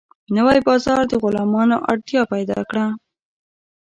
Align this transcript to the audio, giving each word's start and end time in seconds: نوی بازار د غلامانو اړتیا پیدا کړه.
نوی 0.35 0.59
بازار 0.67 1.01
د 1.07 1.13
غلامانو 1.23 1.77
اړتیا 1.91 2.21
پیدا 2.33 2.59
کړه. 2.69 2.85